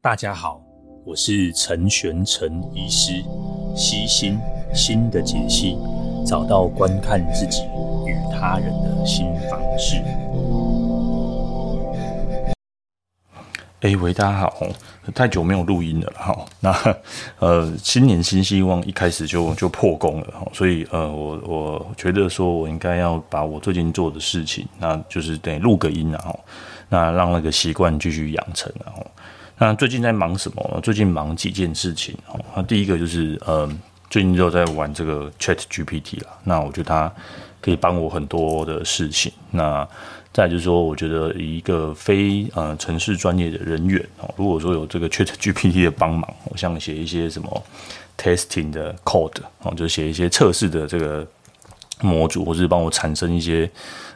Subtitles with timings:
[0.00, 0.62] 大家好，
[1.04, 3.20] 我是陈玄陈医师，
[3.74, 4.38] 悉心
[4.72, 5.76] 心的解析，
[6.24, 7.64] 找到观看自己
[8.06, 9.96] 与他人的新方式。
[13.80, 14.68] 哎，喂，大家好，
[15.12, 16.46] 太久没有录音了哈。
[16.60, 16.72] 那
[17.40, 26.38] 呃，新年新希望，一开始就就破功了哈，所以呃，我我觉得说我应该要把我最近做的事情，那就是得录个音然后，
[26.88, 29.04] 那让那个习惯继续养成然后。
[29.60, 30.80] 那最近在忙什么？
[30.82, 32.38] 最近忙几件事情哦。
[32.54, 33.68] 那第一个就是，呃，
[34.08, 36.30] 最近就在玩这个 Chat GPT 啦。
[36.44, 37.12] 那我觉得它
[37.60, 39.32] 可以帮我很多的事情。
[39.50, 39.86] 那
[40.32, 47.64] 再就是说，我觉得一个非呃城市专业的人员哦，如果说有这个 Chat GPT 的帮忙，我像写一些什么
[48.16, 51.26] testing 的 code 哦，就写一些测试的这个
[52.00, 53.68] 模组，或是帮我产生一些。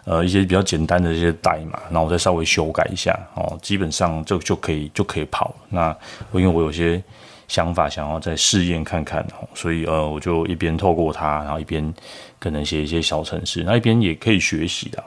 [0.04, 5.54] 呃，一些比较简单的一些代码，然后我再稍微修改一下哦，基本上就就可以就可以跑。
[5.68, 5.96] 那
[6.32, 7.02] 因为我有些
[7.46, 11.94] 想法想要再试验看看哦，所以呃，我就一边透过它，然后一边
[12.40, 15.02] 可能写一些小程式，那一边也可以学习的。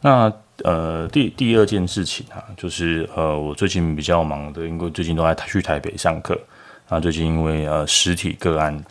[0.00, 0.30] 那
[0.64, 6.38] 呃，第第二件事情啊，就是呃，我最近比较忙的，因为最近都在去台北上课。
[6.88, 8.84] 那最近因为呃实体个案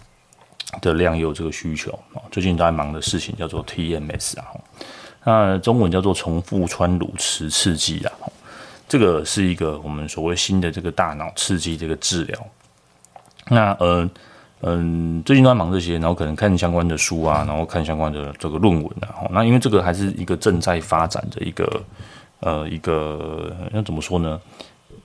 [0.81, 4.47] 的量也有这个需求哦，最近都在忙的事情叫做 TMS 啊。
[5.23, 8.11] 那中文叫做重复穿颅磁刺激啊，
[8.87, 12.47] 这个是一个我们所谓新的这个大脑刺激这个治疗。
[13.49, 14.09] 那呃
[14.61, 19.27] 嗯，最近都在忙这些，然后可能看相关的书啊，然后看相关的这个论文啊。
[19.31, 21.83] 那因为这个还是一个正在发展的一个
[22.39, 24.41] 呃一个要怎么说呢？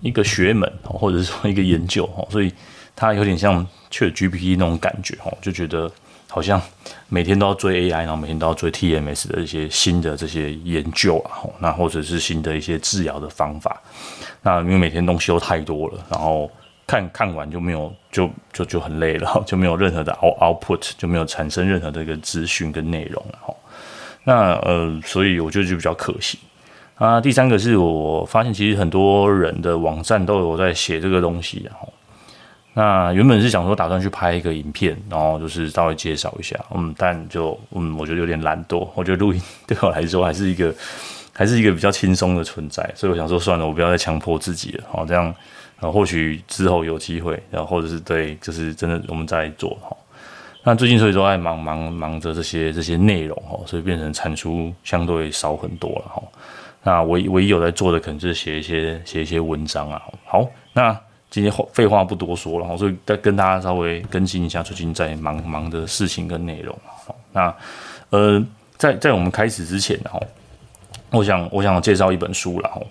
[0.00, 2.52] 一个学门或者是说一个研究哈，所以
[2.94, 5.92] 它有点像 ChatGPT 那种感觉哈，就觉得。
[6.36, 6.60] 好像
[7.08, 13.80] 每天都要追 AI，然后每天都要追 TMS 的一些新的这些研究啊，那或者是新的一些治疗的方法。
[14.42, 16.50] 那因为每天东西都太多了，然后
[16.86, 23.56] 看看完就没有，就就就很累了， 就没有任何的 out output，就没有产生任何的一个资讯跟内容了。
[24.24, 26.38] 那呃，所以我觉得就比较可惜
[26.96, 27.18] 啊。
[27.18, 31.90] 第三个是我发现，其实很多人的网站都有在写这个东西，然后。
[32.78, 38.86] 那原本是想说打算去拍一个影片，然后就是稍微介绍一下，嗯，但就嗯，我觉得有点懒惰。
[38.94, 40.74] 我觉得录音对我来说还是一个
[41.32, 44.84] 还是一个比较轻松的存在，所以我想说算了，我不要再强迫自己了。
[44.90, 45.24] 好，这样，
[45.80, 49.96] 然后或许之后有机会，然后或者是对，就是真的我们再做哈。
[50.62, 56.22] 那最近所以说在忙忙忙着这些这些内容哈，所以变成产出相对少很多了哈。
[56.82, 60.02] 那唯唯一有在做的可能就是写一些写一些文章啊。
[60.26, 60.94] 好，那。
[61.30, 66.76] 今天话废话不多说了，所以再跟大家稍微更新一下最近在忙忙的事情跟内容。
[67.32, 67.54] 那
[68.10, 68.42] 呃，
[68.76, 70.22] 在在我们开始之前，然后
[71.10, 72.86] 我想我想介绍一本书，然后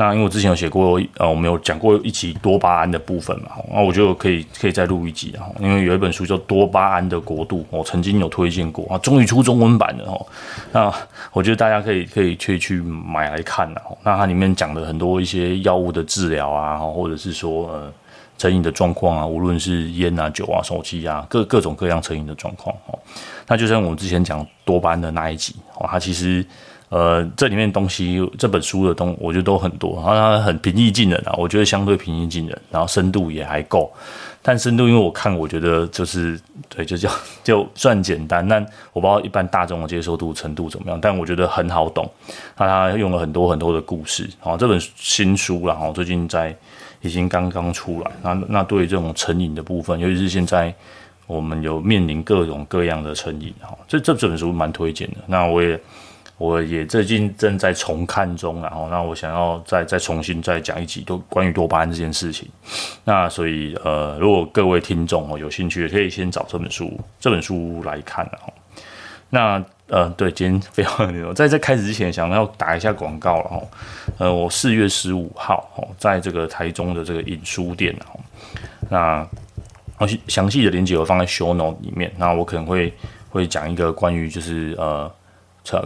[0.00, 10.24] 那因为我之前有写过，呃，我们有讲过一集多巴胺的部分嘛，那我觉得可以可以再录一集，然后因为有一本书叫《多巴胺的国度》，我曾经有推荐过啊，终于出中文版了哦。
[10.70, 10.94] 那
[11.32, 13.68] 我觉得大家可以可以去去买来看，
[14.04, 17.92] 那它里面讲了很多一些药物的治疗啊，或者是说呃
[18.38, 22.96] 成瘾的状况啊，无论是烟啊、酒啊、手机啊，各各种各样成瘾的状况哦。
[23.48, 26.46] 那就像我们之前讲多巴胺的那一集哦，它其实。
[26.90, 33.92] 呃，这里面东西，这本书的东西，我觉得都很多，然后它很平易近人啊，我觉得相对平易近人，然后深度也还够。
[34.40, 36.40] 但深度，因为我看，我觉得就是
[36.70, 37.10] 对，就叫
[37.44, 42.10] 就算简单，但我不知道一般大众的接受度程度怎么样，但我觉得很好懂。
[42.56, 46.56] 那他用了很多很多的故事，然后这本新书，然后最近在
[47.02, 48.10] 已经刚刚出来。
[48.22, 50.72] 那那对于这种成瘾的部分，尤其是现在
[51.26, 55.16] 我们有面临各种各样的成瘾，哈，这这本书蛮推荐的。
[55.26, 55.78] 那我也。
[56.38, 62.48] 我也最近正在重看中，然后那我想要再再重新再讲一集多关于多巴胺这件事情。
[63.02, 68.52] 那所以呃，如果各位听众哦有兴趣，可以先找这本书这本书来看了哈。
[69.30, 71.34] 那呃对，今天非常牛。
[71.34, 73.62] 在在开始之前，想要打一下广告了哈。
[74.18, 78.14] 呃，我四月十五号哦，在这个台中的这个影书店哈。
[78.88, 79.28] 那
[80.28, 82.12] 详细的链接我放在 show note 里面。
[82.16, 82.94] 那我可能会
[83.28, 85.10] 会讲一个关于就是呃。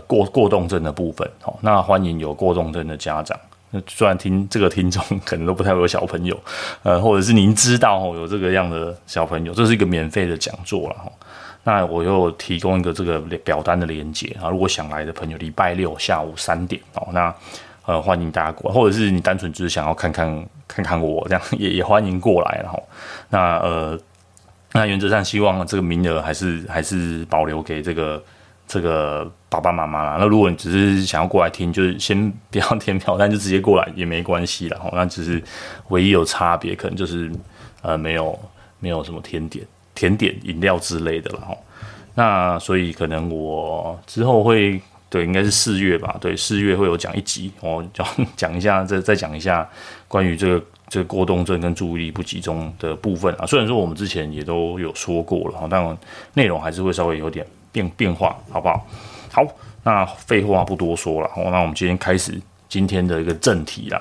[0.07, 3.39] 过过动症的部分，好，那欢迎有过动症的家长。
[3.71, 6.39] 那虽然听这个听众可能都不太会有小朋友，
[6.83, 11.11] 呃，或者是您知道哦有这个样的小朋友，这是一个免费的讲座了哈。
[11.65, 17.35] 那我又提供一个这个表单的连接啊，如果想来的朋友，礼拜六下午三点哦，那
[17.87, 22.83] 呃欢迎大家过，或者是你单纯只是想要看看看看我这样，也也欢迎过来，然后
[23.31, 23.99] 那呃
[24.73, 28.23] 那原则上希望这个名额还是还是保留给这个。
[28.73, 30.17] 这个爸爸妈妈啦。
[30.19, 34.81] 那如果你只是想要过来听，就是先不要填表单，就直接过来也没关系啦。
[34.83, 35.43] 哦， 那只是
[35.89, 37.31] 唯一有差别，可能就是
[37.83, 38.39] 呃没有
[38.79, 39.63] 没有什么甜点、
[39.95, 41.55] 甜点饮料之类的了哈。
[42.15, 44.81] 那所以可能我之后会
[45.11, 49.69] 对，应该是四月吧，对，四月会有讲一集，我讲讲一下，再再讲一下
[50.09, 53.45] 关于这个这个过动症跟注意力不集中的部分啊。
[53.45, 55.99] 虽然说我们之前也都有说过了哈，但
[56.33, 58.87] 内容还是会稍微有点变变化，好不好？
[59.33, 59.45] 好，
[59.83, 64.01] 那废话不多说了，那我们今天开始今天的一个正题啦。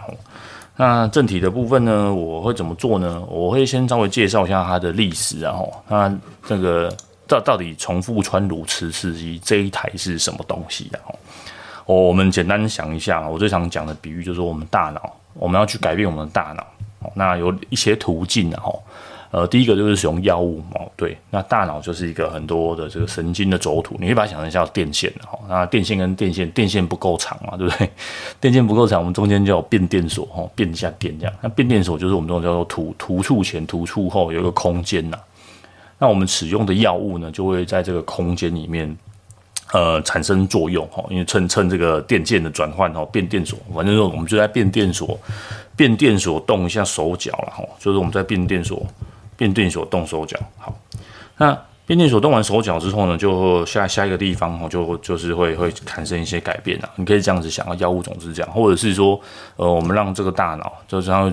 [0.76, 3.24] 那正题的部分呢，我会怎么做呢？
[3.28, 6.14] 我会先稍微介绍一下它的历史，然后那
[6.46, 6.96] 这个。
[7.28, 11.00] 到到底重复穿颅磁刺机这一台是什么东西的？
[11.86, 16.68] 哦，我们简单想一下，我最常讲的比喻就是，我们大脑，我们要去改变我们的大脑，
[17.16, 18.70] 那有一些途径的哈。
[19.32, 25.40] 呃，第一个就是使用药物哦，对，那大脑就是一个很多的这个神经的轴突，你可以把它想成像电线的哈。
[25.48, 27.90] 那电线跟电线，电线不够长嘛，对不对？
[28.42, 31.34] 电线不够长，我们中间就有变电所哈，变一下电这样。
[31.42, 35.18] 那变电所就是我们这种叫做突突触前、突触后有一个空间呐。
[35.98, 38.98] 那我们使用的药物呢，就会在这个空间里面，
[39.72, 41.06] 呃，产生作用哈。
[41.10, 45.18] 因为趁趁这个电键的转换哈，变电所，反正说我们就在变电所，
[45.76, 47.64] 变电所动一下手脚了哈。
[47.80, 48.86] 就是我们在变电所，
[49.42, 50.38] 变电所动手脚。
[50.60, 50.72] 好，
[51.38, 51.58] 那
[51.88, 56.90] 变电所动完手脚之后呢，就下下一个地方哈，就就是会会产生一些改变啊。
[56.98, 59.20] 你可以这样子想啊，药物总是这样，或者是说，
[59.56, 61.32] 呃，我们让这个大脑就是然后。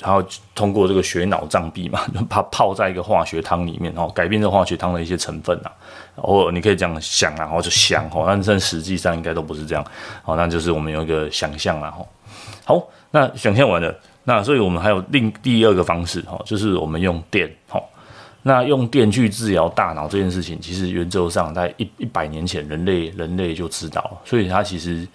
[0.00, 0.22] 然后
[0.56, 5.70] 通过这个血脑障壁嘛， 就把它泡在一个化学汤里面，然后改变这化学汤的一些成分啊。
[6.16, 9.82] 偶尔你可以这样想啊，然后就想哦，但但实际上应该都不是这样。
[10.22, 11.94] 好，那就是我们有一个想象啊。
[12.66, 17.48] 好，那想象完了，那所以我们还有另第二个方式哈，就是我们用电。
[17.68, 17.80] 哈，
[18.42, 24.20] 那用电去治疗大脑这件事情，其实原则上在一一百年前，人类人类就知道了。
[24.24, 25.06] 所以它其实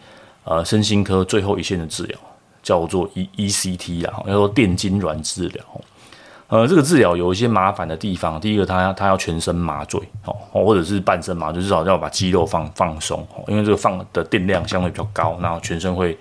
[0.43, 2.17] 呃，身心科最后一线的治疗。
[2.61, 5.63] 叫做 E E C T 啊，叫做电痉挛治疗。
[6.49, 8.41] 呃，这个治疗有一些麻烦的地方。
[8.41, 16.13] 第一个，它它要全身麻醉哦，或者是半身麻醉，至少要把肌肉放放松哦，因为这个放的电量相对比较高，然后全身会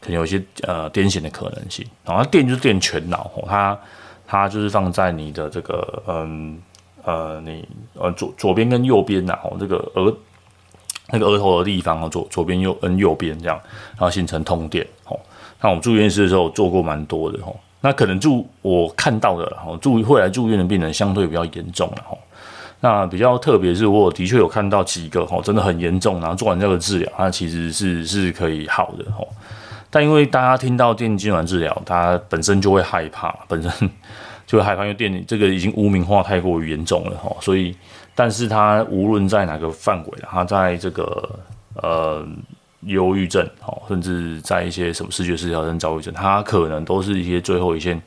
[0.00, 1.86] 可能有一些呃癫痫的可能性。
[2.04, 3.78] 然后它电就是电全脑，它
[4.26, 6.60] 它就是放在你的这个嗯
[7.04, 10.12] 呃你呃左左边跟右边呐，哦这个额
[11.10, 13.56] 那个额头的地方哦，左左边右跟右边这样，
[13.90, 15.16] 然后形成通电哦。
[15.60, 22.18] 那我们住院室的时候做过蛮多的吼，那可能住我看到的吼，住会来住院的病人相对比较严重了吼。
[22.80, 29.28] 那比较特别是，我的确有看到几个吼，真的很严重，然后做完这个治疗，它其实是是可以好的吼。
[29.88, 33.70] 但因为大家听到电痉挛治疗，它本身就会害怕，本身
[34.46, 37.76] 就会害怕，因为电这个已经污名化太过于严重了吼，所以，
[38.14, 41.38] 但是它无论在哪个范围，它在这个
[41.74, 42.26] 呃。
[42.86, 48.00] 忧郁症，哦，甚至在一些什么视觉失调症、躁郁症，它可能都是一些最后一线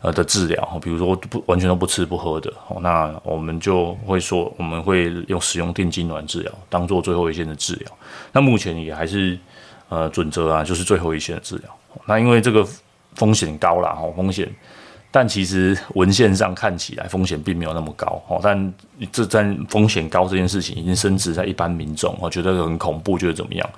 [0.00, 7.92] 呃的治疗，比如说不完全都不吃不喝的，哦，那我们就会说，我们会用使用电痉挛治疗当做最后一线的治疗。
[8.32, 9.38] 那目前也还是
[9.88, 11.70] 呃准则啊，就是最后一线的治疗。
[12.06, 12.66] 那因为这个
[13.14, 14.50] 风险高啦，哈，风险。
[15.14, 18.72] 但其实文献上看起来风险并没有那么高哦，但
[19.12, 23.70] 这在风险高这件事情已经升值在一般民众，我觉得很恐怖，觉得怎么样？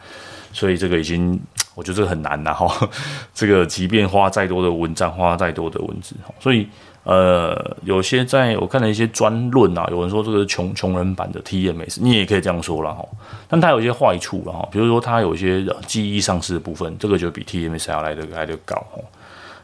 [0.54, 1.38] 所以这个已经，
[1.74, 2.88] 我觉得这个很难了哈。
[3.34, 6.66] 这个即便花再多的文章，花再多的文字，所以
[7.02, 13.04] 呃，有些在我看了一些专论啊，有人说这个是穷穷人版的 TMS，你也可以这样说了哈。
[13.46, 19.02] 但它有一些坏处了哈，比如说它有一些记忆丧失的部分，这个就比 TMS 要来的来的高哈。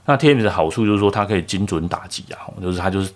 [0.05, 3.11] 那 TMS 的好处就是说，它可以精准打击啊，就是它就是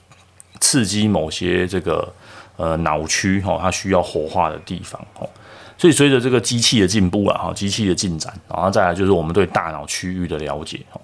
[0.61, 2.11] 刺激某些这个
[2.57, 5.29] 呃脑区哈，它需要活化的地方哦。
[5.77, 11.01] 所以随着这个机器的进步啊，哈，机器的进展，然后再来就是我们对大脑区域的了解哦。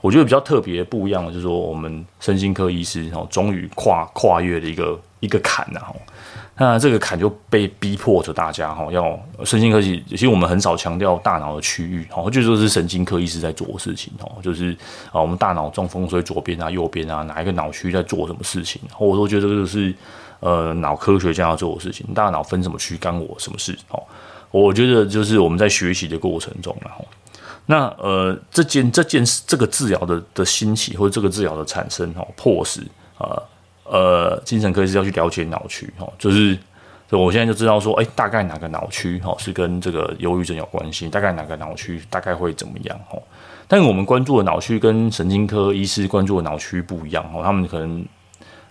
[0.00, 5.94] 我觉得比较特别不一样的就是说，我们身心科医师哦，终于跨跨越了一个一个坎呐，哈
[6.56, 10.04] 那这个坎就被逼迫着大家哈，要神经科技。
[10.06, 14.76] 其实我们很少强调大脑的区域，哈，就说是神经科医师在做的事情，哦，就是
[15.10, 19.92] 啊，我们大脑中风，所以左边啊、右边啊，哪一个脑区在做什么事情，我都觉得这个是
[20.40, 22.06] 呃脑科学家要做的事情。
[22.14, 23.76] 大脑分什么区，干我什么事？
[23.88, 24.02] 哦，
[24.50, 27.06] 我觉得就是我们在学习的过程中，然后
[27.66, 32.80] 那呃这件这件事，这个治疗的的兴起或者这个治疗的产生，哈，迫使
[33.18, 33.40] 啊。
[33.86, 36.58] 呃，精神科医师要去了解脑区，哈，就是，
[37.10, 43.18] 我现在就知道说，哎，大概哪个脑区，哈，是跟这个忧郁症有关系，大概哪个脑区大概会怎么样，哈。
[43.68, 48.02] 但我们关注的脑区跟神经科医师关注的脑区不一样，哈，他们可能，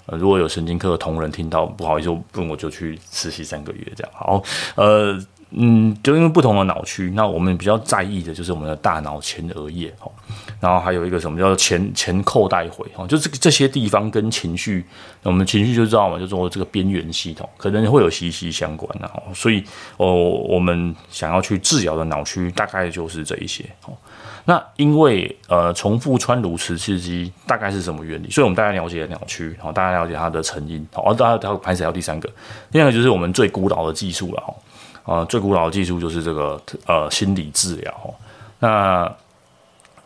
[0.05, 4.11] 呃，如果有神经科的同仁听到，不好意思，不，我就去实习三个月这样。
[4.13, 4.43] 好，
[4.75, 5.17] 呃，
[5.51, 10.11] 嗯，就因为不同的脑区，那我们比较在意的就是我们的大脑前额叶哦，
[10.63, 14.85] 然后还有一个什么叫做前前扣带回哦，就这这些地方跟情绪，
[15.21, 19.61] 我们情绪就知道嘛，就说这个边缘系统可能会有息息相关的哦，所以
[19.97, 20.13] 哦，
[20.47, 23.93] 我们想要去治疗的脑区大概就是这一些哦。
[24.45, 28.29] 那因为呃重复穿颅磁刺激大概是什么原理？
[28.29, 32.29] 所以我们大概了解了脑区，好，大家了解它的成因，好，大家还还还有第三个，
[32.71, 34.53] 第二个就是我们最古老的技术了哈。
[35.03, 37.93] 啊，最古老的技术就是这个呃心理治疗。
[38.59, 39.13] 那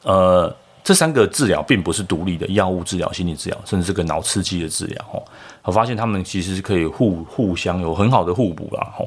[0.08, 5.06] 呃这三个治疗并不是独立的，药物治疗、心理治疗，甚至这个脑刺激的治疗。
[5.12, 5.22] 哦，
[5.64, 8.94] 我发现他们其实是可以互互相有很好的互补啦。
[8.98, 9.06] 哈，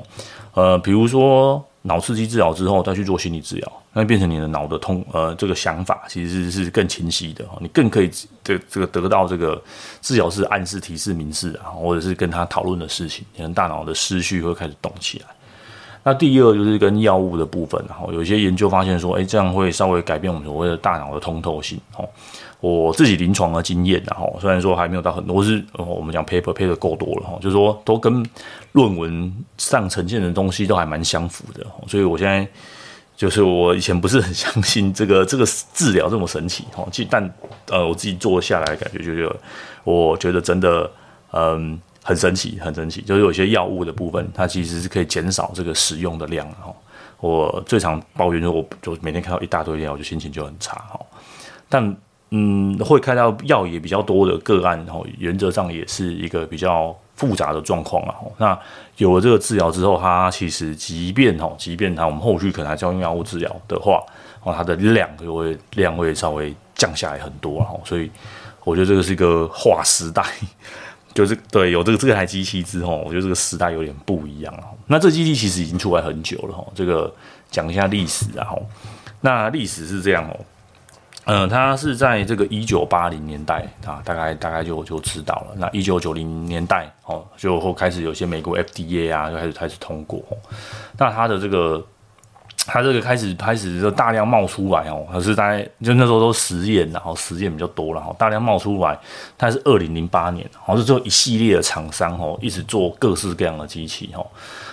[0.52, 7.47] 呃，比如说脑刺激治疗之后再去做心理治疗，那变成你的脑的通呃这个想法其实是更清晰的。
[7.61, 8.11] 你更可以
[8.45, 9.61] 这这个得到这个
[10.02, 15.26] 治疗是暗示、提示、明示啊，或者是跟他讨论的事情，你的大脑的思绪会开始动起来。
[16.02, 21.78] 那第二就是跟药物的部分，然后有些研究发现说，哎，这样会稍微改变我们所谓的大脑的通透性。
[21.97, 22.09] 哦，
[22.61, 28.25] 我自己临床的经验，然后虽然说还没有到很多，是我们讲 paper paper 够多了，哈，就是说都跟
[28.73, 31.66] 论文上呈现的东西都还蛮相符的。
[31.87, 32.49] 所以我现在
[33.14, 37.30] 就是我以前不是很相信这个 这个治疗这么神奇，哈，但
[37.69, 39.30] 呃我自己做下来感觉就是，
[39.85, 40.90] 我觉得真的，
[41.33, 41.78] 嗯。
[42.02, 46.75] 很神奇，很神奇，就是有些药物的部分，它其实是可以减少这个使用的量哈。
[47.21, 50.99] 我最常抱怨就，我就每天看到一大堆药，我就心情就很差哈。
[51.69, 51.97] 但
[52.30, 58.14] 嗯，会开到药也比较多的个案，然后原则上也是一个比较复杂的状况了。
[58.38, 58.59] 那
[58.97, 64.00] 有了这个治疗之后，它其实即便哈，即便它我们后续可能还是要用药物治疗的话，
[64.45, 67.78] 哦，它的量就会量会稍微降下来很多哈。
[67.85, 68.11] 所以
[68.64, 70.25] 我觉得这个是一个划时代。
[71.20, 74.64] 就是对，有这个这台机器之后，我觉得这个时代有点不一样了。
[74.86, 76.66] 那这机器其实已经出来很久了哈。
[76.74, 77.12] 这个
[77.50, 78.56] 讲一下历史啊，
[79.20, 80.40] 那历史是这样哦，
[81.26, 85.48] 嗯，它是在这个一九八零年代啊，大概大概就就知道了。
[85.56, 90.24] 那一九九零年代哦，就后开始有些美国 FDA 啊，就开始开始通过。
[90.96, 91.86] 那它的这个。
[92.72, 98.96] 它这个开始开始就大量冒出来哦，可是大概就那时候都实验，然后实验比较多了哈，大量冒出来。
[99.36, 104.24] 它是二零零八年，好像是做一系列的厂商哦，一直做各式各样的机器哈。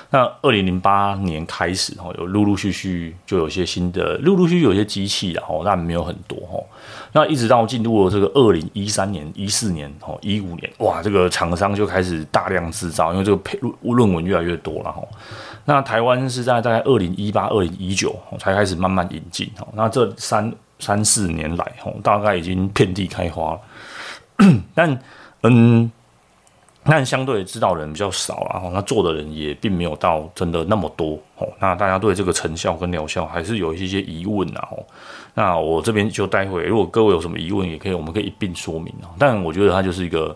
[0.10, 6.64] 那二零零八年开始哈，有陆陆续续就有些新的，陆陆续续有些机器然后但没有很多哈。
[7.12, 15.02] 那一直到进入了这个二零一三年、一四年、哦一五年，哇，这个厂商就开始大量制造，因为这个论论文越来越多了哈。
[15.70, 19.68] 那台湾是在大概二零一八、二零一九才开始慢慢引进哈。
[19.74, 23.60] 那这三三四年来哈，大概已经遍地开花了。
[24.74, 24.98] 但
[25.44, 25.92] 嗯，
[26.86, 31.46] 但相对知道人比较少，然后那做的人也并没有到真的那么多哦。
[31.60, 34.70] 那大家对这个成效跟疗效还是有一些些疑问啊。
[35.34, 39.12] 那我这边就待会，如果各位有什么疑问，也可以，我们可以一并说明啊。
[39.20, 40.34] 但我觉得它就是一个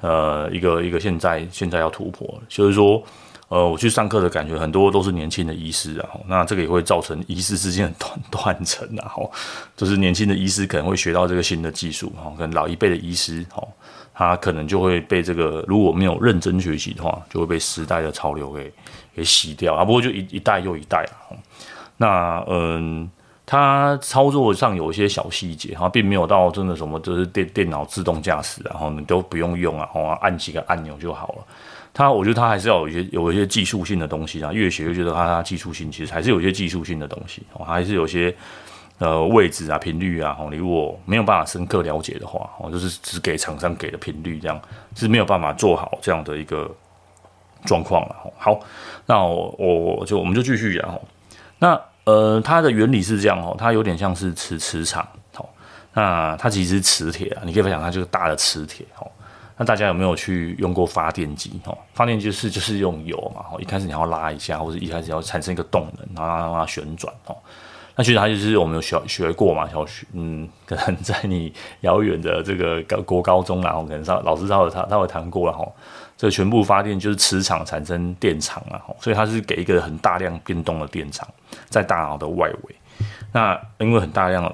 [0.00, 3.02] 呃，一个一个现在现在要突破，就是说。
[3.50, 9.28] 呃，我去上课的感觉很多都是年轻的医师啊，那这个也会造成医师之间的断断层啊，吼，
[9.76, 13.66] 就是年轻的医师可能会学到这个新的技术，哈，跟老一辈的医师，哈，
[14.14, 18.72] 他可能就会被这个如果没有认真学习的话，就会被时代的潮流给
[19.16, 19.84] 给洗掉啊。
[19.84, 21.34] 不过就一一代又一代啊，
[21.96, 23.10] 那嗯，
[23.44, 31.44] 他操作上有一些小细节，哈，并没有到真的什么就是电电脑自动驾驶，然后你都不用用啊，哦，按几个按钮就好了。
[32.00, 34.50] 他，我觉得他还是要有一些有一些技术性的东西啊。
[34.54, 38.34] 越学越觉得他他技术性其实还是有一些技术性的东西，哦，还是有些
[38.96, 44.58] 呃位置啊、频率啊，哦，你如果没有办法深刻了解的话，哦，就是只给厂商给的频率，这样
[44.96, 46.74] 是没有办法做好这样的一个
[47.66, 48.16] 状况了。
[48.38, 48.58] 好，
[49.04, 51.02] 那我我就我们就继续讲哦。
[51.58, 55.46] 那呃，它的原理是这样哦，它有点像是磁磁场，哦，
[55.92, 59.06] 那它其实是磁铁啊，你可以想它就是大的磁铁，哦。
[59.62, 61.60] 那大家有没有去用过发电机？
[61.66, 67.36] 哦，发电机是就是用油嘛，哦，一开始你要拉一下，或者一开始要产生一个动能，然后让它旋转，哦。
[67.94, 71.52] 那其实它就是我们有学学过嘛，小学，嗯， 可能在你
[71.82, 75.70] 遥远的这个高国高中，然后可能上老师稍微他他会谈过了，哈。
[76.16, 81.28] 这全部发电就是磁场产生电场啊，所以它是给一个很大量变动的电场
[81.68, 82.74] 在大脑的外围。
[83.30, 84.50] 那因为很大量。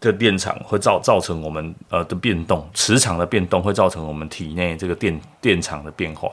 [0.00, 6.30] 这电场会造造成我们呃的变动，磁场的变动会造成我们体内这个电电场的变化。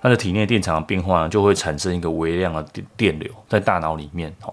[0.00, 4.52] 那这体内电场的变化呢，就会产生一个微量的电电流在大脑里面，哦，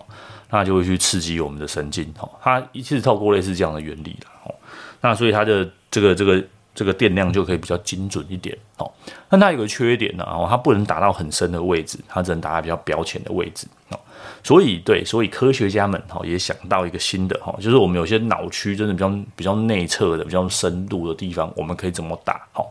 [0.50, 4.54] 那就会去刺激我们的神经，哈，它一次透过类似这样的原理了，哈。
[5.02, 6.44] 那所以它的这个这个
[6.76, 8.92] 这个电量就可以比较精准一点哦。
[9.30, 14.00] 那它有个缺点呢，哦，它不能打到很深的位置，它只能打在比较表浅的位置哦。
[14.44, 22.66] 所以对，所以科学家们哈也想到一个新的哈，就是我们有些脑区真的比较比较内侧的、比较深度的地方，我们可以怎么打哈？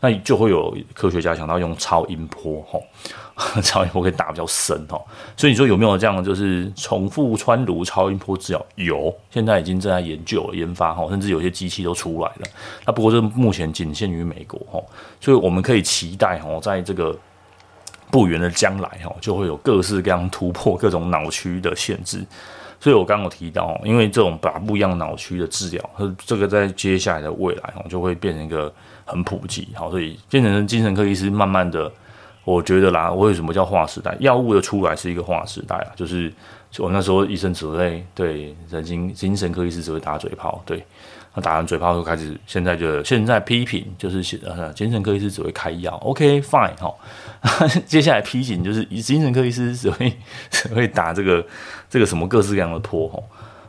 [0.00, 4.96] 那就会有科学家想到用超音波哈， 超音波可以打比较深哈。
[5.36, 8.66] 所以你说有没有这样就是重复穿颅超音波治疗？
[8.76, 12.46] 有，现在已经正在研究、研发哈，甚至有些机器都出来了。
[12.86, 14.80] 那不过这目前仅限于美国哈，
[15.20, 17.18] 所以我们可以期待哈，在这个。
[18.10, 22.24] 不远的将来，哈，就会有各式各样突破各种脑区的限制。
[22.80, 25.90] 所以我刚刚有提到，因为这种把不一样脑区的治疗，
[26.24, 28.72] 这个在接下来的未来，就会变成一个
[29.04, 29.68] 很普及。
[29.74, 31.90] 好，所以变成精神科医师，慢慢的，
[32.44, 34.16] 我觉得啦，为什么叫划时代？
[34.20, 36.32] 药物的出来是一个划时代啊，就是
[36.78, 40.84] 我那时候医生只会对神经精神科医师只会打嘴炮，对。
[41.40, 46.94] 打完嘴炮就开始，现在就现在批评就是呃，精神科医师只会开药，OK fine 哈。
[47.86, 50.12] 接下来批评就是精神科医师只会
[50.50, 51.44] 只会打这个
[51.88, 53.22] 这个什么各式各样的破哈。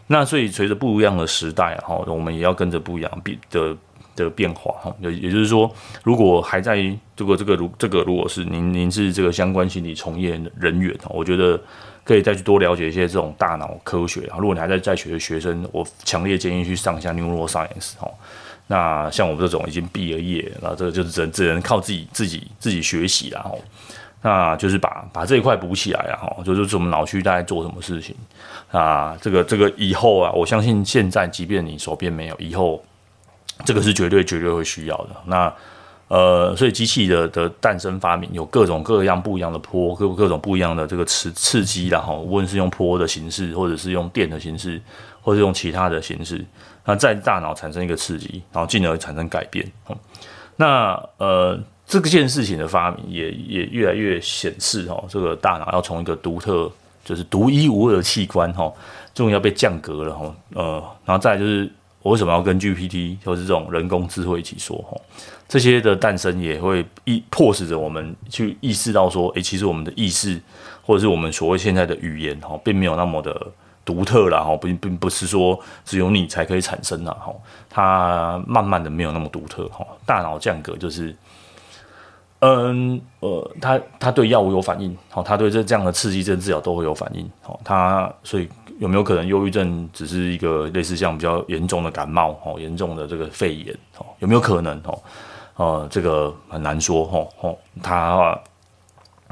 [0.07, 3.77] 那所以随着不一样的时代哈，我们也要跟着不一样的
[4.15, 4.95] 的变化哈。
[4.99, 5.71] 也也就是说，
[6.03, 6.77] 如果还在
[7.15, 11.59] 这个这个如这个如果是您您是这个相关心理从业人员哈，我觉得。
[12.09, 14.37] 可以再去多了解一些这种大脑科学啊。
[14.39, 18.09] 如果你还在在学的学生，我强烈建议去上一下 neuroscience 哈。
[18.65, 23.51] 那像我们这种已经毕了业，那这个就是只能只能靠自己自己自己学习了哈。
[24.23, 28.15] 那就是把把这一块补起来啊哈，就是我们脑区大概做什么事情
[28.71, 29.15] 啊？
[29.21, 32.83] 这个这个以后啊，我相信现在即便你手边没有，以后
[33.63, 35.09] 这个是绝对绝对会需要的。
[35.25, 35.53] 那。
[36.09, 44.81] 呃，所以机器的的诞生发明有各种各样不一样的坡，各各种不一样的这个刺刺激，然后无论是用坡的形式，或者是用电的形式，
[45.21, 46.43] 或者用其他的形式，
[46.83, 49.71] 那在大脑产生一个刺激，然后进而产生改变。
[50.55, 56.71] 那呃，这件事情的发明也也越来越显示哦，这个大脑要从一个独特，
[57.05, 58.73] 就是独一无二的器官哈，
[59.13, 60.35] 终于要被降格了哈。
[60.55, 61.71] 呃，然后再就是。
[62.01, 64.73] 我为什么要跟 GPT 或是这种人工智慧一起说？
[64.89, 65.01] 吼，
[65.49, 70.39] 这些的诞生也会意迫使着我们去意识到说，诶，其实我们的意识
[70.85, 73.47] 或者是我们所谓现在的语言，哈，并没有那么的
[73.83, 77.33] 独特了，哈，并并不是说只有你才可以产生啦，哈，
[77.67, 81.15] 它慢慢的没有那么独特，哈，大脑降格就是，
[82.41, 88.47] 嗯，呃，它它对药物有反应，好，它对这这样的刺激症治疗都会有反应，好，它所以。
[88.79, 94.05] 有没有可能忧郁症只是一个类似像比较严重的感冒哦，严重的这个肺炎哦？
[94.19, 94.97] 有没有可能哦？
[95.59, 98.39] 呃，这个很难说吼吼，它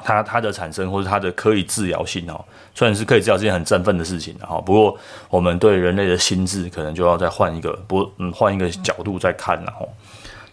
[0.04, 2.44] 它它的产生或者它的可以治疗性哦，
[2.76, 4.98] 虽然是可以治疗是件很振奋的事情哈，不过
[5.30, 9.88] 我们对人类的心智可能就要再换一个不嗯换一个角度再看了哦。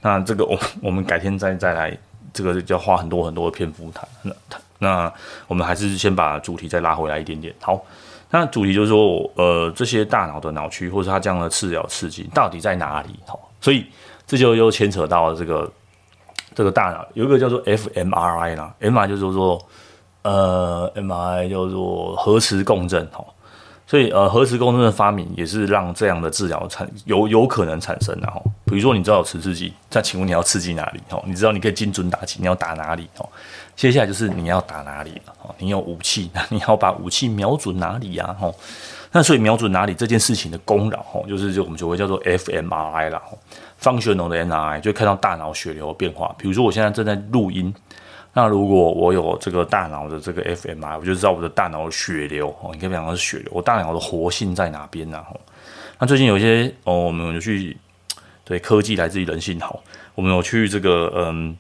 [0.01, 1.99] 那这个我 我们改天再再来，
[2.33, 4.09] 这个就要花很多很多的篇幅谈。
[4.23, 4.33] 那
[4.79, 5.13] 那
[5.49, 7.85] 我们还是先把主题再拉回来一点点好。
[8.31, 13.09] 那主题就是说，呃，这些大脑的脑区，或者它这样的治疗刺激到底在哪里？
[13.27, 13.87] 哈，所以
[14.35, 15.71] 这就又牵扯到这个
[16.57, 19.65] 这个大脑有一个叫做 fMRI 啦，MRI 就是说，
[20.23, 23.25] 呃，MRI 叫做核磁共振，哈，
[23.95, 28.43] 所以呃，核磁共振的发明也是让这样的治疗产有有可能产生的哈。
[28.65, 31.01] 比如说，你知道有磁刺激，那请问你要刺激哪里？
[31.09, 33.09] 哈，你知道你可以精准打击，你要打哪里？
[33.17, 33.25] 哈。
[33.77, 35.33] 接下来就是你要打哪里了？
[35.45, 38.35] 哦，你有武器，那你要把武器瞄准哪里呀？
[38.41, 38.53] 哦，
[39.13, 43.23] 那所以瞄准哪里这件事情的功劳，哦，就是就我们就会叫做 fMRI 啦
[43.81, 46.35] ，functional 的 MRI，就看到大脑血流的变化。
[46.37, 47.73] 比如说我现在正在录音，
[48.35, 55.25] 那如果我有这个大脑的这个 f m i，我就知道我的大脑的血流，哦，你可以讲它是血流，我大脑的活性在哪边呢？
[55.31, 55.41] 哦，
[55.99, 57.75] 那最近有一些哦，我们有去
[58.45, 59.83] 对科技来自于人性好，
[60.15, 61.57] 我们有去这个嗯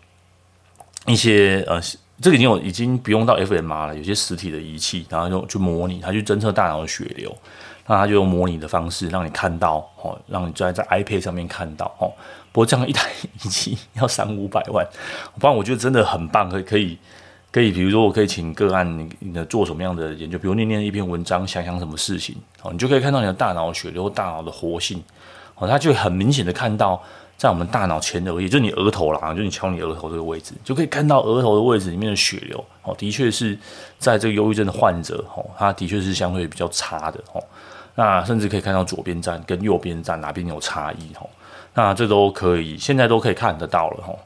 [1.06, 1.80] 一些呃。
[2.22, 7.36] 这个已经有已经不用到 fMRI 了，有些实体的仪器，然后就去模拟，它去侦测大脑的血流，
[7.86, 12.12] 那他就用模拟的方式让你看到，哦，让你在在 iPad 上面看到，哦。
[12.52, 13.10] 不过这样一台
[13.42, 14.86] 仪器要三五百万，
[15.38, 16.98] 不然我觉得真的很棒，可以可以
[17.50, 25.02] 可以，比如说我可以请个案，你你做什么样的研究，比如念念一篇文章，想想什么事情，哦，你就可以看到你的大脑血流、大脑的活性，
[25.56, 27.02] 哦，他就很明显的看到。
[27.36, 32.64] 在我们大脑前额叶，就是你额头啦，就你敲你额头这个位置，就可以看到额头的位置里面的血流。
[32.82, 33.58] 哦，的确是
[33.98, 37.42] 在这个忧郁症的患者，哦，他的确是相对比较差的，哦，
[37.96, 41.28] 那甚至可以看到左边站跟右边站哪边有差异，哦，
[41.74, 44.16] 那这都可以，现在都可以看得到了，哦，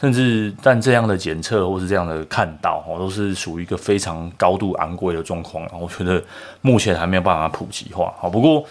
[0.00, 6.22] 甚至但这样的检测或是这样的看到，哦，都是属于一个非常高度昂贵的状况，我觉得
[6.60, 8.64] 目前还没有办法普及化，好，不过。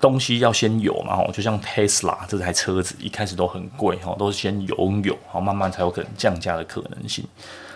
[0.00, 7.24] 东西要先有嘛，吼，就像 Tesla 这台车子一开始都很贵，哈，都是先拥有，好，慢慢才有可能降价的可能性。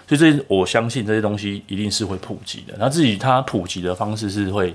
[0.06, 2.74] 所以这我相信这些东西一定是会普及的。
[2.78, 4.74] 那至于它普及的方式是会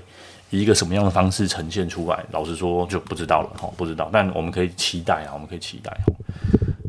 [0.50, 4.08] 以一个什么样的方式呈现出来，老实说就不知道了，哈，不知道。
[4.12, 5.96] 但我们可以期待啊，我们可以期待。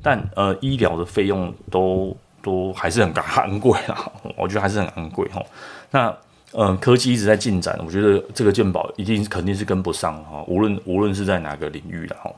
[0.02, 5.43] 但呃，医疗的费用都都还是很昂贵啊，我觉得还是很昂贵哈。
[5.91, 6.17] 那
[6.54, 12.32] 嗯，科技一直在进展，我觉得这个鉴宝一定肯定是跟不上哈，无论无论是在哪个领域的哈。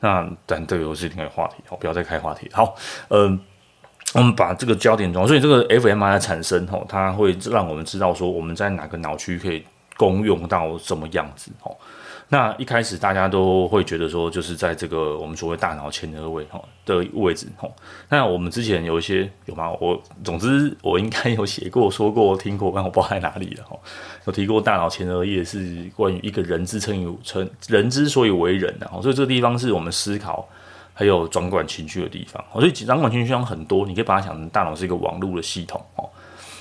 [0.00, 2.48] 那但这个又是另一个话题，好，不要再开话题。
[2.52, 2.74] 好，
[3.08, 3.38] 嗯，
[4.14, 9.62] 我们把这个焦点中，所以这个 fmi 的产生哈，它会让我们知道说我们在哪个脑区可以
[9.98, 11.70] 功用到什么样子哈。
[12.32, 17.68] 那一开始大家都会觉得说，就是在这个我们所谓大脑前额位哈的位置哈。
[18.08, 19.68] 那我们之前有一些有吗？
[19.80, 23.76] 我总之我应该有写过、说过、听过，但我不知道在哪里了哈。
[24.26, 30.48] 有提过大脑前额叶是关于一个人之称以称人之所以为人的，所以这个地方是我们思考
[30.94, 32.40] 还有掌管情绪的地方。
[32.52, 36.08] 所以掌管情绪很多，你可以把它想成大脑是一个网络的系统哦。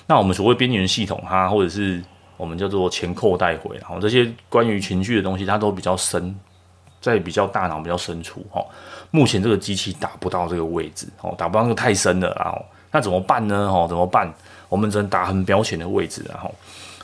[0.07, 2.03] 那我们所谓边缘系统，哈或者是
[2.39, 6.33] 我们叫做前扣带回，然后这些关于情绪的东西，它都比较深，
[7.01, 8.65] 在比较大脑比较深处哈。
[9.11, 13.67] 目前这个机器打不到这个位置哦，打不到那个太深了，然后那怎么办呢？
[13.67, 14.33] 哦，怎么办？
[14.69, 16.49] 我们只能打很表浅的位置，然后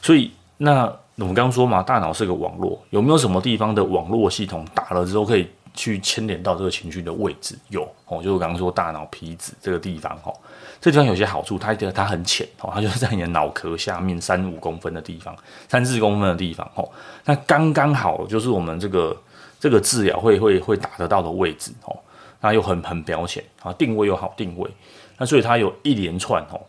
[0.02, 0.84] 所以那
[1.17, 5.45] 我们刚刚说嘛，大脑是个网络，有没有什么地方的网络系统打了之后可以
[5.76, 7.56] 去牵连到这个情绪的位置？
[7.70, 10.34] 有哦，就是我刚刚说大脑皮质这个地方哦。
[10.82, 15.36] 这地方有些好处，它它很浅哦，它就是在你的脑壳下面三五公分的地方，
[15.68, 16.88] 三四公分的地方哦，
[17.24, 19.16] 那刚刚好就是我们这个
[19.60, 21.98] 这个治疗会会会打得到的位置哦，
[22.40, 24.70] 那又很很表浅啊，定位又好定位，
[25.18, 26.62] 那所以它有一连串哦，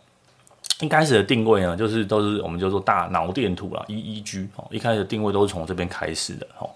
[0.79, 6.67] 一开始的定位呢，就是都是我们叫做大脑电图啦，EEG 哦，一开始的定位都是从这边开始的哦，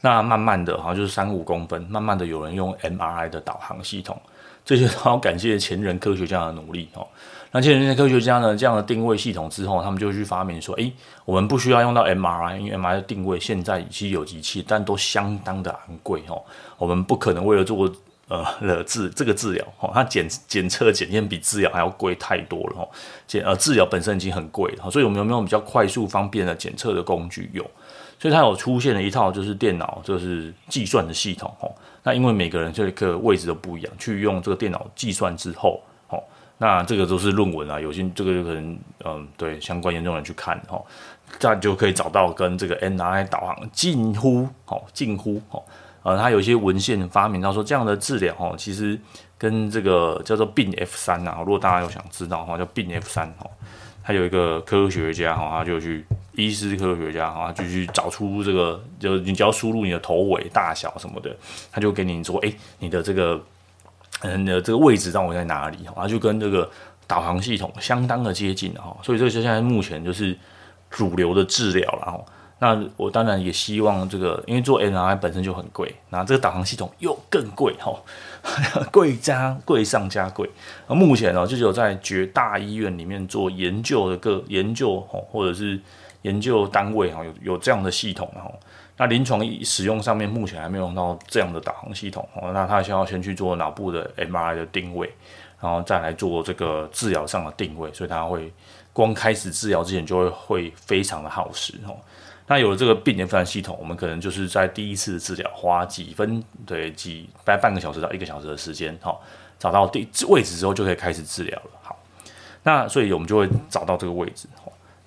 [0.00, 4.20] 那慢慢的好像就是三五公分，慢慢的有人用 MRI 的导航系统。
[4.64, 7.06] 这些都要感谢前人科学家的努力哦。
[7.52, 10.92] 那前人科学家呢，这样的定位系统之后，他们就去发明说：诶，
[11.24, 16.42] 我们不需要用到 MRI，因为 MRI 的定位现在其实有机器，但都相当的昂贵哦。
[16.78, 17.88] 我们不可能为了做
[18.26, 22.88] 呃了治这个治疗哦，它检检测检验比治疗还要贵太多了哦。
[23.28, 27.48] 检呃治疗本身已经很贵了，所以我们有没有比较快速方便的检测的工具？
[27.54, 27.64] 有，
[28.18, 31.70] 所以它有出现了一套就是电脑就是计算的系统哦。
[32.02, 36.22] 那因为每个人这个位置都不一样，去用这个电脑计算之后，哦，
[36.56, 40.84] 那这个都是论文啊，有些这个就可能，嗯，对，相关研究人去看，哦，
[41.38, 45.62] 这样就可以找到跟这个 NRI 导航近乎，哦，近乎，哦，
[46.04, 48.96] 呃，他有一些文献发明到说这样的治疗，哦，其实
[49.36, 53.50] 跟这个叫做病 F 三啊，如果大家有想知道的话，叫病 F 三，哦，
[54.06, 56.06] 他有一个科学家，哈，他就去。
[56.38, 61.34] 医师科学家哈，就去找出这个，就你只要输入你的头尾大小什么的，
[61.72, 63.40] 他就给你说，哎、你的这个，
[64.20, 65.78] 嗯，你的这个位置让我在哪里？
[65.86, 66.70] 哈，就跟这个
[67.06, 70.36] 导航系统相当的接近哈，所以这个现在目前就是
[70.90, 72.20] 主流的治疗了哈。
[72.58, 77.98] 那我当然也希望这个，因为做 MRI 本身就很贵，那这个导航系统又更贵哈，
[78.92, 80.48] 贵加贵上加贵。
[80.88, 85.80] 目前呢，就只有在绝大医院里面做研究的个研究哈，或者是。
[86.22, 88.50] 研究单位哈，有有这样的系统哈，
[88.96, 95.08] 那临床使用上面目前还没有用到这样的导航系统哦，那他需要先去做脑部的 MRI 的定位，
[95.60, 98.52] 然后再来做这个治疗上的定位，所以他会
[98.92, 101.94] 光开始治疗之前就会会非常的耗时哦。
[102.48, 109.18] 那有了这个病原分系统，我们可能就是在第一次治疗花几分对几大概半个小时到一个小时的时间哈，
[109.58, 111.70] 找到地位置之后就可以开始治疗了。
[111.82, 111.98] 好，
[112.62, 114.46] 那所以我们就会找到这个位置。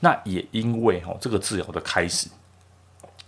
[0.02, 2.28] 那也因为哈这个治疗的开始，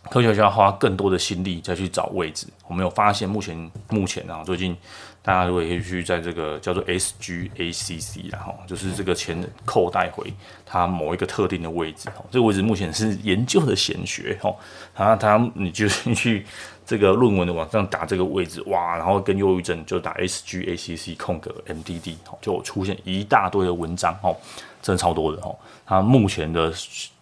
[0.10, 2.48] 科学家花更多的心力再去找位置。
[2.68, 4.76] 我们有发现，目前目前啊，最近
[5.24, 10.34] 大家如果可以去在这个叫做 SGACC 然后就是这个前扣带回
[10.66, 14.52] 它某一个特定的位置哈，这个位置目前是研究的显学哈。
[14.96, 16.46] 然后他你就 去
[16.86, 24.36] 这个论文的网上打这个位置哇，然后跟忧郁症就打 SGACC 空格 MDD 就出现一大堆的文章哦。
[24.82, 25.56] 真的超多的哈，
[25.86, 26.74] 他目前的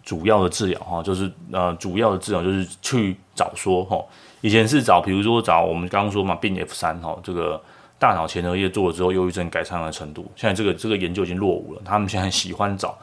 [0.02, 4.02] 主要的治疗哈，就是呃主要的治疗就是去找说哈，
[4.40, 7.60] 以前是找比如说找我们刚刚说嘛，病 F 三哈，这个
[8.00, 12.98] 大脑前额叶做了之后，忧郁症改善的程度，现在这个这个研究已经落伍了，他们现在喜欢找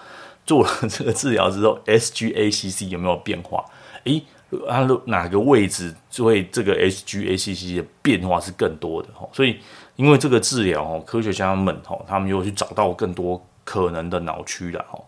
[0.46, 3.64] 做了这个治疗之后，SGACC 有没有变化？
[4.04, 4.22] 诶，
[4.68, 9.60] 它哪个位置就会这个 SGACC 的变化是更多的，所以
[9.96, 13.42] 因为这个治疗哦，科学家们哦，他们又去找到更多。
[13.70, 15.04] 可能的脑区了哦，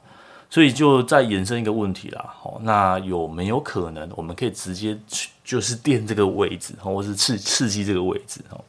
[0.49, 8.59] 所以就再延伸一个问题啦，哦，那有没有可能我们可以直接去就是电这个位置，或是刺刺激这个位置，哦，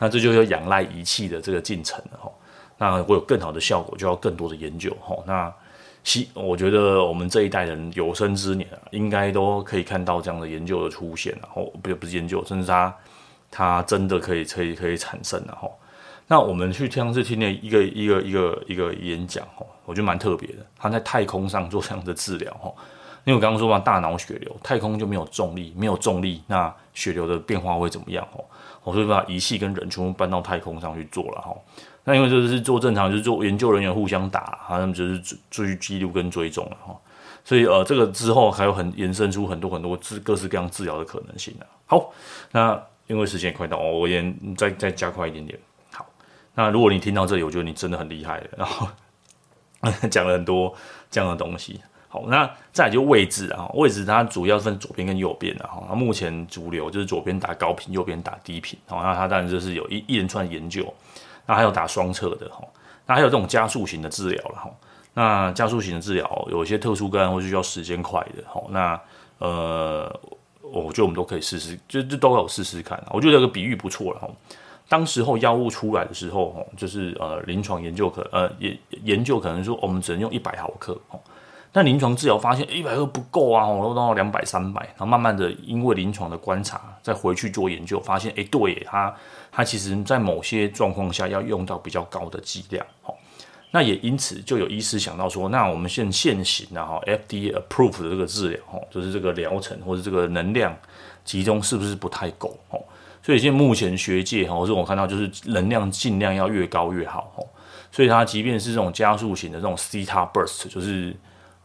[0.00, 2.28] 那这就要仰赖仪器的这个进程了，哈。
[2.76, 5.14] 那会有更好的效果，就要更多的研究，哈。
[5.24, 5.52] 那
[6.02, 12.96] 希我觉得我们这一代人有生之年啊，应该都可以看到这样的研究的出现，然后不不是研究，甚至它
[13.50, 15.72] 它真的可以可以可以产生，然后。
[16.26, 20.64] 那我们去上次听了一个一个一个一个演讲哦，我觉得蛮特别的。
[20.78, 22.72] 他在太空上做这样的治疗哦，
[23.24, 28.44] 因为我刚刚说嘛，大脑血流，太空就没有重力，没有重力，那血流的变化会怎么样哦？
[28.90, 31.54] 我就把仪器跟人全部搬到太空上去做了哈。
[32.04, 36.96] 那因为就是做正常，就是做研究人员互相打，他们就是追追记录跟追踪了哈。
[37.44, 41.64] 所以呃，这个之后还有很延伸出很多很多治各式各样治疗的可能性啊。
[41.86, 42.12] 好，
[42.52, 45.58] 那因为时间快到，我也再再加快一点点。
[45.92, 46.06] 好
[46.54, 48.42] 那如果你听到这里，我觉得你真的很厉害。
[48.56, 48.88] 然后
[50.10, 50.74] 讲了很多
[51.10, 51.80] 这样的东西。
[52.12, 55.86] 好，那再来就位置啊，位置它主要分左边跟右边的哈。
[55.88, 58.76] 那目前主流就是左边打高频，右边打低频。
[58.88, 60.92] 好，那它当然就是有一一连串研究。
[61.46, 62.64] 那还有打双侧的哈。
[63.06, 64.70] 那还有这种加速型的治疗了哈。
[65.14, 68.42] 那加速型的治疗有一些特殊个案或是需要时间快的。
[68.44, 69.00] 好，那
[69.38, 70.20] 呃，
[70.60, 73.00] 我觉得我们都可以试试，就就都有试试看。
[73.10, 74.28] 我觉得这个比喻不错了哈。
[74.88, 81.20] 当时候药物出来的时候，哈就是呃临床研究可呃研研究可能说我们只能用一百毫克哦，
[81.72, 89.14] 但临床治疗发现一百克不够啊，我都到两百三百，然后慢慢的因为临床的观察，再回去做研究，发现哎对，它
[89.52, 93.14] 它其实在某些状况下要用到比较高的剂量哦，
[93.70, 100.76] 那也因此就有医师想到说，那我们现现行的哈 FDA approved 的这个治疗哦，就是这个疗程或者这个能量
[101.24, 102.82] 集中是不是不太够哦？
[103.22, 107.44] 所以现在目前学界哈，或是我看到就是能量尽量要越高越好哈。
[107.92, 111.14] 所以它即便是这种加速型的这种 c 它 burst，就是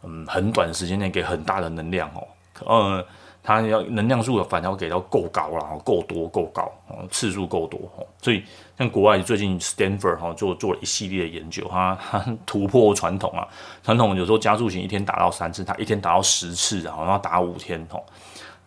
[0.05, 2.25] 嗯很短时间内给很大的能量哦，
[2.65, 3.05] 呃，
[3.43, 8.05] 它要能量数的反而要给到够高啦，够多够高哦，次数够多哦。
[8.21, 8.43] 所以
[8.77, 13.47] 像国外最近 Stanford 哈做做了一系列的研究，它它突破传统啊，
[13.83, 17.99] 传统有时候加速型一天打到三次，它一天打到十次，然后打五天哈。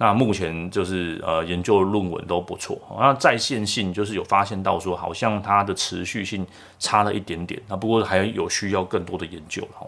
[0.00, 6.46] 那目前就是呃研究论文都不错，那在线性就是有发现到说好像它的持续性
[6.78, 9.84] 差了一点点，那不过还有需要更多的研究哈。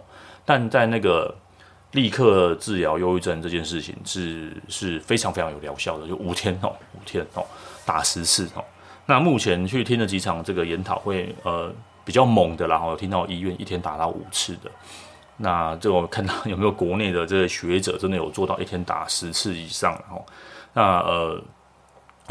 [0.50, 1.32] 但在那个
[1.92, 7.46] 立刻治疗忧郁症这件事情是是非常非常有疗效的，就五天哦，五天哦，
[7.86, 8.64] 打十次哦。
[9.06, 11.72] 那目前去听了几场这个研讨会，呃
[12.04, 14.68] 比较猛的，然后听到医院一天打到五次的。
[15.36, 20.26] 那这我看到有没有国内的这个学者真的有做到一天打十次以上，然后
[20.72, 21.40] 那呃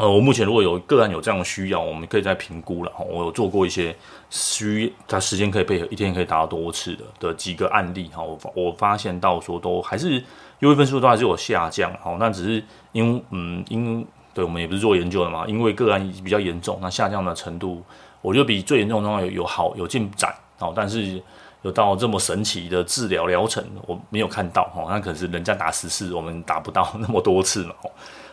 [0.00, 3.04] 呃，我目前如果有个案有这样的需要，我们可以再评估了哈。
[3.04, 3.94] 我有做过一些
[4.30, 10.24] 需它时间可以配合一天可以达到多次的的几个案例哈，我我发现到说都还是
[10.60, 17.82] 优惠分数都还是有下降哈，那只是因嗯因对我们也不是做研究的嘛，因为个案比较严重，那下降的程度
[18.22, 21.22] 我觉得比最严重的话有有好有进展哦，但是。
[21.62, 27.74] 有到这么神奇的治疗疗程，我没有看到哈，那可是人家打十次，我们打不到那么多次嘛，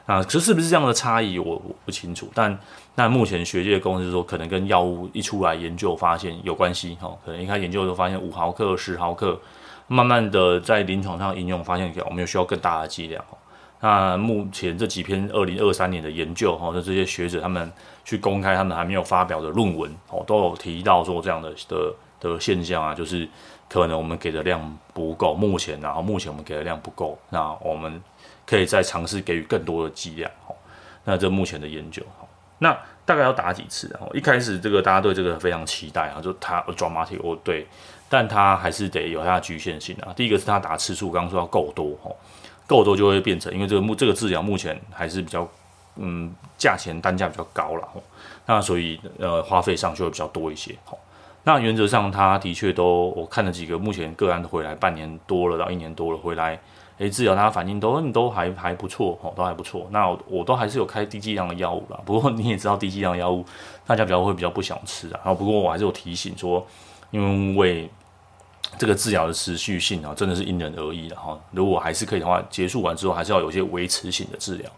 [0.07, 2.29] 啊，可是是不是这样的差异，我我不清楚。
[2.33, 2.57] 但
[2.95, 9.37] 那目前学界公司说，可能跟药物一出来研究发现有关系哈，可能一开始研究的时候发现五毫克、十毫克，
[9.87, 13.23] 慢慢的在临床上应用，发现我们有需要更大的剂量。
[13.81, 17.69] 那目前这几篇二零二三年的研究哈，那这些学者他们
[18.07, 21.93] 去公开他们还没有发表的论文哦，都有提到说这样的的。
[22.19, 23.29] 的现象啊，就是
[23.69, 24.59] 可能我们给的量
[24.91, 28.01] 不够，目前然后目前我们给的量不够，那我们
[28.43, 30.55] 可以再尝试给予更多的剂量哦。
[31.03, 32.25] 那这目前的研究哈，
[32.57, 33.87] 那大概要打几次？
[33.93, 37.67] 然后一开始这个大家对这个非常期待啊，就它 dramatic 哦对，
[38.09, 40.11] 但它还是得有它的局限性啊。
[40.15, 42.15] 第一个是它打次数，刚刚说要够多哦，
[42.65, 45.47] 够多就会变成，因为这个目这个治疗目前还是比较
[45.97, 47.87] 嗯价钱单价比较高了，
[48.45, 50.97] 那所以呃花费上就会比较多一些好。
[51.43, 56.59] 那原则上，他的确都我看了几个，目前个案回来半年多了到一年多了回来，
[56.97, 59.87] 诶，治疗他反应都都还还不错哦，都还不错。
[59.91, 63.45] 那我，都还是有开低剂量的药物啦，不过你也知道低剂量药物
[63.85, 65.21] 大家比较会比较不想吃啊。
[65.23, 66.67] 然后不过我还是有提醒说，
[67.11, 67.89] 因为
[68.77, 71.39] 这个治疗的持续性啊，真的是因人而异的哈。
[71.51, 74.69] 如果还是可以的话，结束完之后还是要有些维持性的治疗。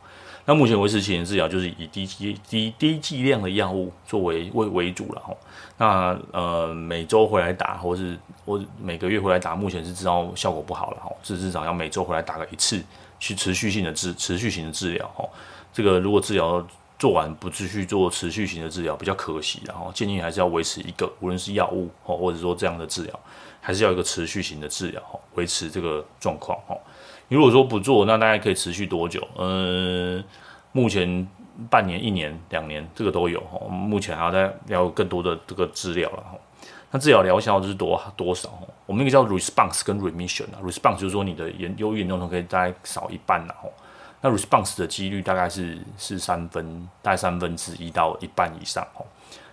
[0.50, 5.32] 那目前维持性的治疗就是以低剂低低剂量的药物作为为为主了哈。
[5.78, 11.12] 那呃每周回来打，或是或每个月回来打，目前是知道效果不好了哈。
[11.22, 12.84] 至至少要每周回来打个一次，
[13.20, 15.24] 去持续性的治持续性的治疗哈。
[15.72, 16.66] 这个如果治疗
[16.98, 23.20] 做完不继续做持续型的治疗比较可惜，然后建议还是要维持一个，无论是药物哦，或者说这样的治疗，
[23.62, 26.76] 还是要一个持续型的治疗哦，维持这个状况哈。
[27.30, 29.26] 如果说不做，那大概可以持续多久？
[29.38, 30.24] 嗯，
[30.72, 31.28] 目前
[31.70, 33.70] 半年、一年、两年，这个都有哦。
[33.70, 36.38] 目前还要再聊更多的这个治疗了哈。
[36.92, 38.50] 那治疗疗效就是多多少？
[38.88, 43.72] 我们那个叫 response 跟 remission 啊，response 就是说你的严忧郁严重度可以大概少一半然后。
[44.22, 49.06] 那 response 的几率大概是是三分，大概三分之一到一半以上哦。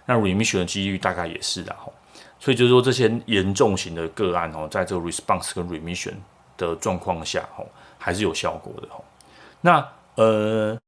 [0.07, 1.93] 那 remission 的几率大概也是的哈。
[2.41, 6.15] 所以就是说这些严重型的个案哦，在这个 response 跟 remission
[6.57, 7.67] 的状况下哦，
[7.99, 9.01] 还是有效果的哈。
[9.61, 10.79] 那呃。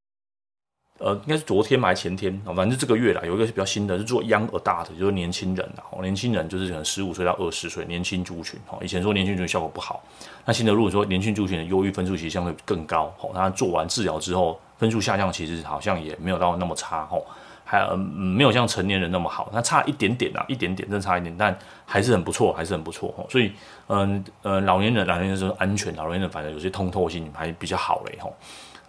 [1.01, 5.85] 呃，应该是昨天还是前天，反正这个月啦，有一个比较新的，是做 young adult，就是年轻人啦。
[6.01, 8.59] 年轻人就是可能十五岁到二十岁，年轻族群。
[8.81, 10.03] 以前说年轻族群效果不好，
[10.45, 17.25] 那现在如果说年轻族群的忧郁分数其实相对更高，吼，那做完治疗之后分数下降，其实好像也没有到那么差，吼，
[17.71, 21.55] 还没有像成年人那么好，那差一点点啊，一点点，真差一点，但
[21.85, 23.27] 还是很不错，还是很不错，吼。
[23.29, 23.53] 所以，
[23.89, 28.35] 嗯呃，老年人，老年人是安全，老年人反正有些通透性还比较好嘞，吼，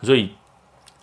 [0.01, 0.31] 所以。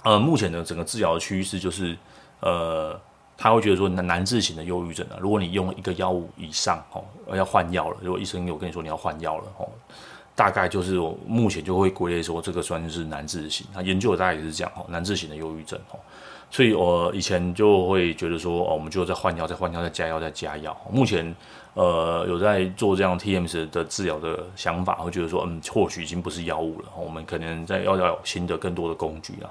[0.03, 1.97] 呃，目前的整个治疗的趋势就是，
[2.39, 2.97] 呃，
[3.37, 7.03] 他会觉得说难难治型的忧郁症啊，如果你用一个药物以上，哦，
[7.35, 9.69] 要换药了，如果医生有跟你说你要换药了，哦，
[10.37, 13.67] 大概就是我目前就会归类说这个算是难治型。
[13.75, 15.99] 他研究的大概也是这样，哦，难治型的忧郁症，哦，
[16.51, 20.77] 所以我以前就会觉得说，哦，我们就再换药，再换药，再加药，再加药。
[20.91, 21.35] 目前，
[21.75, 29.51] 呃，有在做这样 TMS 的治疗的想法，会觉得说，嗯，或许已经不是药物了，我们可能在要要新的更多的工具了。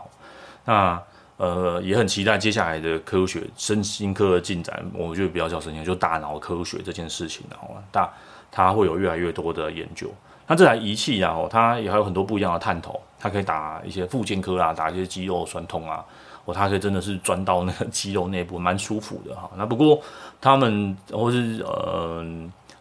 [0.64, 1.02] 那
[1.38, 8.12] 呃也很期待接下来的科学身心科的进展，我觉得比较叫神奇，就大脑科学这件事情，然后大
[8.50, 10.10] 它会有越来越多的研究。
[10.48, 16.06] 那这台仪器啊，它也还有很多不一样的探头，它可以打一些复健科啊，打一些肌肉酸痛啊，
[16.46, 19.50] 哦，它可以真的是钻到那个肌肉内部，蛮舒服的哈。
[19.58, 20.00] 那不过
[20.40, 22.24] 他们或是呃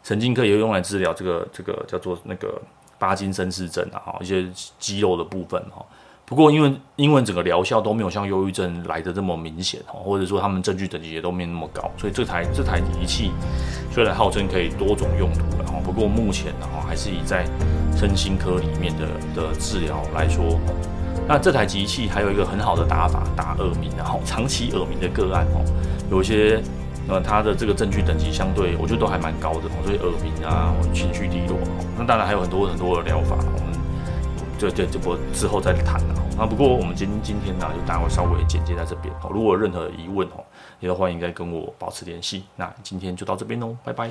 [0.03, 2.61] 神经科也会用来治疗这个这个叫做那个
[2.99, 4.47] 巴金森氏症啊，哈，一些
[4.79, 5.85] 肌肉的部分哈。
[6.27, 13.31] 不过，因为因为整个疗效都没有像忧郁症来的这么明显哈，或者说他们证据等级也都没那么高，所以这台这台仪器
[13.91, 17.45] 虽然号称可以多种用途了哈，不过目前呢哈还是以在
[17.95, 20.59] 身心科里面的的治疗来说，
[21.27, 25.61] 那这台机器还有一个很好的打法，打耳鸣，然后长期耳鸣的个案哈，
[26.11, 26.63] 有一些
[27.09, 31.59] 呃它的这个证据等级相对我觉得都还蛮高的，所以耳鸣啊情绪低落，
[31.99, 33.37] 那当然还有很多很多的疗法。
[34.57, 36.15] 对对，这波之后再谈了。
[36.39, 39.13] 那不过我们今今天呢，就大概稍微简介在这边。
[39.29, 40.45] 如果有任何疑问哦，
[40.79, 42.45] 也欢迎再跟我保持联系。
[42.57, 44.11] 那今天就到这边喽，拜拜。